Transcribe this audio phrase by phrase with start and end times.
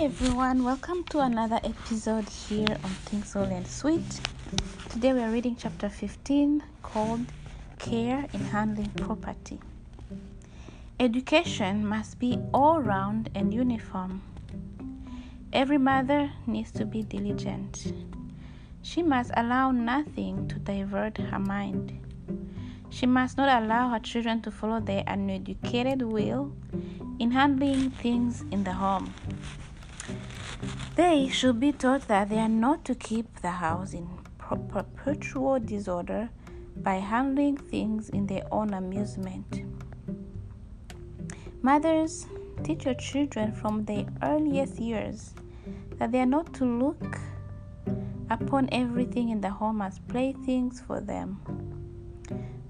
[0.00, 4.20] everyone, welcome to another episode here on Things Soul and Sweet.
[4.88, 7.26] Today we are reading chapter 15 called
[7.78, 9.60] Care in Handling Property.
[10.98, 14.22] Education must be all round and uniform.
[15.52, 17.92] Every mother needs to be diligent.
[18.80, 21.92] She must allow nothing to divert her mind.
[22.88, 26.54] She must not allow her children to follow their uneducated will
[27.18, 29.12] in handling things in the home.
[30.96, 36.30] They should be taught that they are not to keep the house in perpetual disorder
[36.76, 39.62] by handling things in their own amusement.
[41.62, 42.26] Mothers,
[42.62, 45.34] teach your children from their earliest years
[45.98, 47.18] that they are not to look
[48.30, 51.40] upon everything in the home as playthings for them.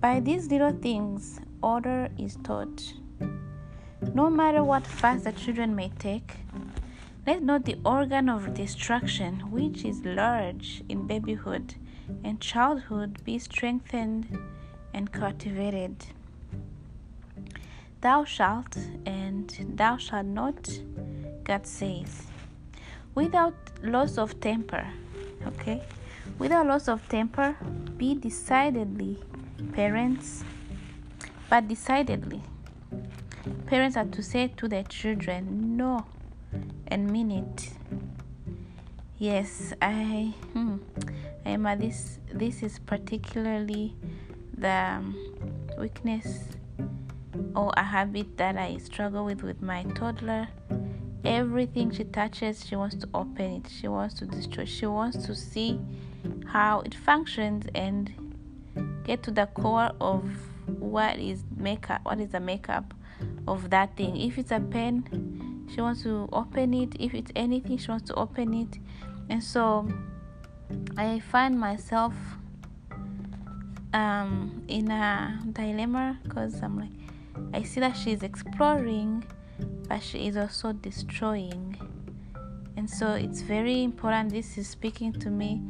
[0.00, 2.94] By these little things, order is taught.
[4.14, 6.36] No matter what fuss the children may take,
[7.28, 11.74] let not the organ of destruction, which is large in babyhood
[12.24, 14.38] and childhood, be strengthened
[14.94, 16.06] and cultivated.
[18.00, 20.70] Thou shalt, and thou shalt not,
[21.44, 22.22] God says,
[23.14, 24.86] without loss of temper,
[25.48, 25.82] okay?
[26.38, 27.54] Without loss of temper,
[27.98, 29.18] be decidedly
[29.74, 30.44] parents,
[31.50, 32.42] but decidedly.
[33.66, 36.06] Parents are to say to their children, No,
[36.86, 37.70] and mean it.
[39.18, 40.76] Yes, I hmm,
[41.44, 42.18] I am at this.
[42.32, 43.96] This is particularly
[44.56, 45.16] the um,
[45.78, 46.44] weakness
[47.54, 50.48] or a habit that I struggle with with my toddler.
[51.24, 53.70] Everything she touches, she wants to open it.
[53.70, 54.64] She wants to destroy.
[54.64, 55.80] She wants to see
[56.46, 58.12] how it functions and
[59.04, 60.24] get to the core of
[60.78, 62.02] what is makeup.
[62.04, 62.94] What is the makeup
[63.46, 64.16] of that thing?
[64.16, 68.14] If it's a pen, she wants to open it if it's anything she wants to
[68.14, 68.78] open it.
[69.28, 69.88] And so
[70.98, 72.12] i find myself
[73.94, 76.90] um, in a dilemma because i'm like
[77.54, 79.24] i see that she's exploring
[79.88, 81.76] but she is also destroying.
[82.76, 85.62] And so it's very important this is speaking to me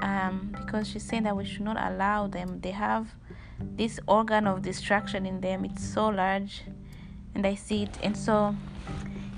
[0.00, 2.60] um, because she's saying that we should not allow them.
[2.60, 3.08] They have
[3.60, 5.64] this organ of distraction in them.
[5.64, 6.62] It's so large
[7.34, 7.96] and i see it.
[8.02, 8.54] And so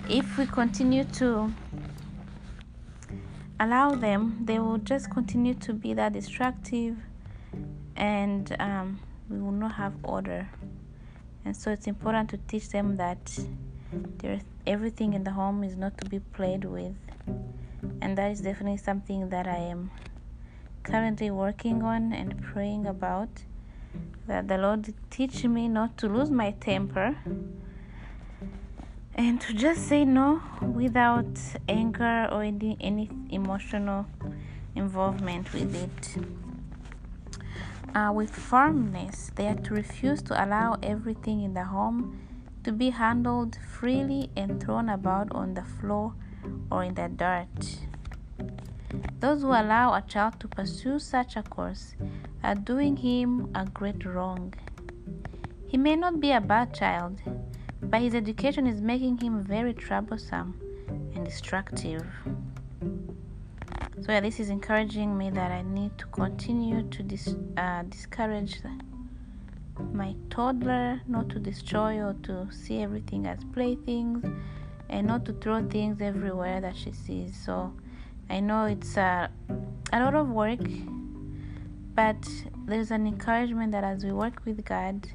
[0.08, 1.52] if we continue to
[3.58, 6.96] allow them, they will just continue to be that destructive
[7.96, 9.00] and um,
[9.30, 10.48] we will not have order.
[11.44, 13.38] And so it's important to teach them that
[14.18, 16.94] there, everything in the home is not to be played with.
[18.00, 19.90] And that is definitely something that I am
[20.82, 23.28] currently working on and praying about.
[24.26, 27.16] That the Lord teach me not to lose my temper
[29.16, 31.38] and to just say no without
[31.68, 34.06] anger or any, any emotional
[34.74, 36.16] involvement with it.
[37.94, 42.18] Uh, with firmness, they are to refuse to allow everything in the home
[42.64, 46.12] to be handled freely and thrown about on the floor
[46.72, 47.78] or in the dirt.
[49.20, 51.94] Those who allow a child to pursue such a course
[52.42, 54.54] are doing him a great wrong.
[55.68, 57.20] He may not be a bad child,
[57.80, 60.58] but his education is making him very troublesome
[61.14, 62.04] and destructive.
[64.02, 68.60] So, yeah, this is encouraging me that I need to continue to dis- uh, discourage
[69.92, 74.24] my toddler not to destroy or to see everything as playthings
[74.88, 77.36] and not to throw things everywhere that she sees.
[77.44, 77.72] So,
[78.28, 79.28] I know it's uh,
[79.92, 80.60] a lot of work,
[81.94, 82.28] but
[82.66, 85.06] there's an encouragement that as we work with God,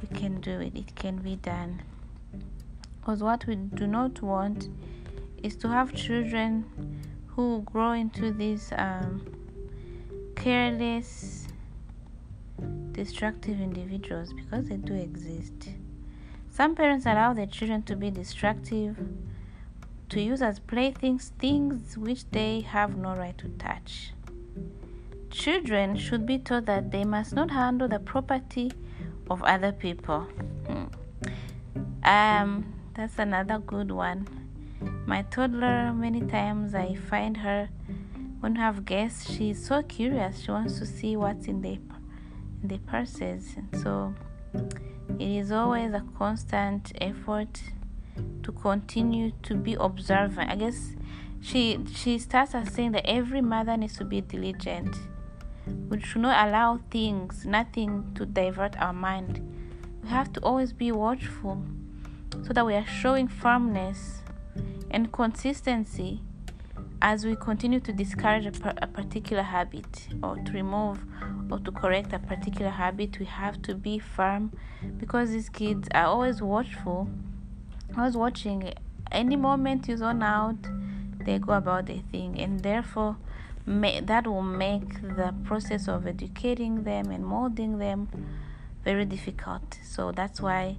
[0.00, 1.82] we can do it, it can be done.
[3.00, 4.68] Because what we do not want
[5.42, 6.64] is to have children
[7.28, 9.24] who grow into these um,
[10.34, 11.46] careless,
[12.92, 15.70] destructive individuals because they do exist.
[16.50, 18.96] Some parents allow their children to be destructive,
[20.08, 24.12] to use as playthings things which they have no right to touch.
[25.30, 28.72] Children should be taught that they must not handle the property
[29.30, 30.26] of other people.
[32.02, 34.26] Um, that's another good one.
[35.06, 37.68] My toddler, many times I find her
[38.40, 40.42] when I have guests, she's so curious.
[40.42, 41.78] She wants to see what's in the
[42.62, 44.14] in the purses, so
[45.18, 47.60] it is always a constant effort
[48.44, 50.50] to continue to be observant.
[50.50, 50.94] I guess
[51.40, 54.96] she she starts as saying that every mother needs to be diligent
[55.88, 59.40] we should not allow things, nothing to divert our mind.
[60.02, 61.62] We have to always be watchful
[62.42, 64.22] so that we are showing firmness
[64.90, 66.20] and consistency
[67.00, 71.04] as we continue to discourage a, a, particular habit or to remove
[71.50, 73.18] or to correct a particular habit.
[73.18, 74.52] We have to be firm
[74.98, 77.08] because these kids are always watchful
[77.96, 78.72] always watching.
[79.10, 80.56] Any moment you zone out
[81.24, 82.38] they go about their thing.
[82.38, 83.16] And therefore
[83.68, 88.08] may, that will make the process of educating them and molding them
[88.84, 89.78] very difficult.
[89.84, 90.76] So that's why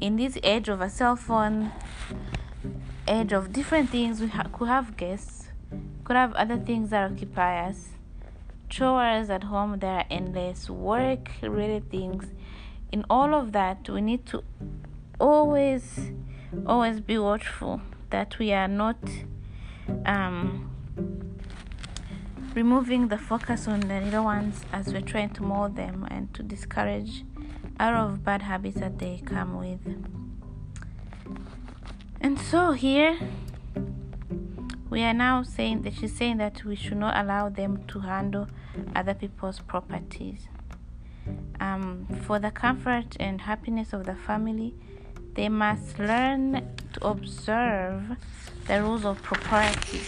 [0.00, 1.72] in this age of a cell phone
[3.06, 5.48] age of different things we ha- could have guests
[6.04, 7.88] could have other things that occupy us.
[8.68, 12.26] Chores at home there are endless work related things.
[12.92, 14.42] In all of that we need to
[15.20, 16.12] always
[16.66, 18.96] always be watchful that we are not
[20.06, 20.70] um,
[22.54, 26.42] removing the focus on the little ones as we're trying to mold them and to
[26.42, 27.24] discourage
[27.80, 29.80] out of bad habits that they come with.
[32.20, 33.18] And so here
[34.88, 38.46] we are now saying that she's saying that we should not allow them to handle
[38.94, 40.46] other people's properties.
[41.58, 44.74] Um, for the comfort and happiness of the family,
[45.34, 48.16] they must learn to observe
[48.68, 50.00] the rules of propriety.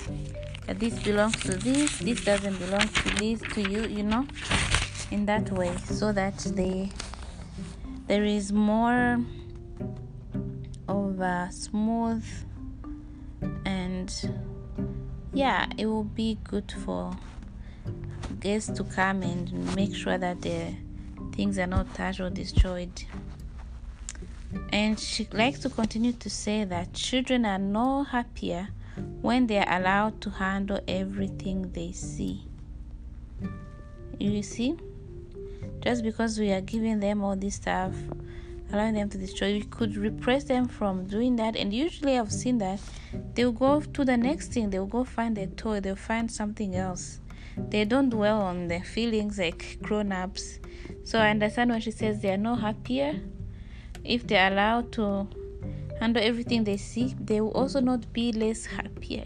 [0.69, 4.27] This belongs to this, this doesn't belong to this, to you, you know,
[5.11, 6.91] in that way, so that they
[8.07, 9.21] there is more
[10.89, 12.25] of a smooth
[13.65, 14.31] and
[15.33, 17.17] yeah, it will be good for
[18.41, 20.75] guests to come and make sure that the
[21.33, 23.05] things are not touched or destroyed.
[24.73, 28.69] And she likes to continue to say that children are no happier
[29.21, 32.43] when they are allowed to handle everything they see.
[34.19, 34.77] You see?
[35.81, 37.95] Just because we are giving them all this stuff,
[38.73, 41.55] allowing them to destroy, we could repress them from doing that.
[41.57, 42.81] And usually, I've seen that
[43.35, 47.21] they'll go to the next thing, they'll go find a toy, they'll find something else.
[47.57, 50.61] They don't dwell on their feelings like grown ups.
[51.05, 53.21] So I understand when she says they are no happier
[54.05, 55.29] if they're allowed to
[56.01, 59.25] handle everything they see, they will also not be less happier.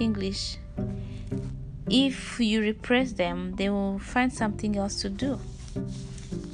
[0.00, 0.58] English.
[1.88, 5.38] If you repress them, they will find something else to do.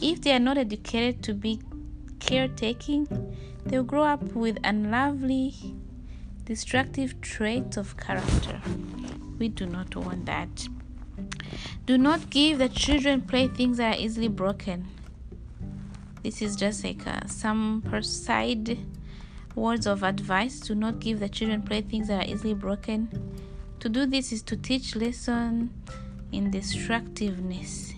[0.00, 1.60] If they are not educated to be
[2.18, 3.06] caretaking,
[3.66, 5.54] they'll grow up with unlovely,
[6.44, 8.60] destructive traits of character.
[9.38, 10.68] We do not want that.
[11.86, 14.88] Do not give the children playthings that are easily broken
[16.22, 18.78] this is just like uh, some per side
[19.58, 23.08] words of advice do not give the children playthings that are easily broken.
[23.80, 25.70] To do this is to teach lesson
[26.32, 27.94] in destructiveness.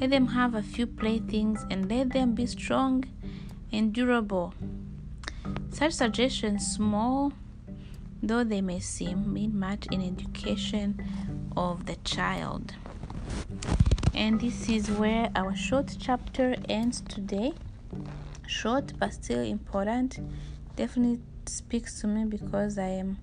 [0.00, 3.04] Let them have a few playthings and let them be strong
[3.72, 4.54] and durable.
[5.70, 7.32] Such suggestions small
[8.22, 11.02] though they may seem mean much in education
[11.56, 12.74] of the child.
[14.14, 17.52] And this is where our short chapter ends today.
[18.46, 20.18] Short but still important
[20.80, 23.18] definitely speaks to me because i am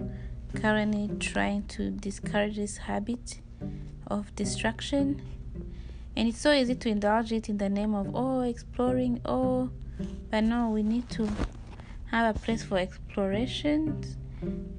[0.54, 3.40] currently trying to discourage this habit
[4.06, 5.20] of distraction.
[6.16, 9.72] And it's so easy to indulge it in the name of oh exploring oh
[10.30, 11.28] but no we need to
[12.12, 14.04] have a place for exploration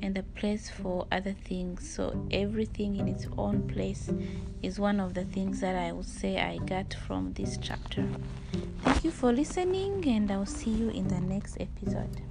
[0.03, 1.89] and a place for other things.
[1.89, 4.11] So everything in its own place
[4.63, 8.07] is one of the things that I would say I got from this chapter.
[8.83, 12.23] Thank you for listening, and I'll see you in the next episode.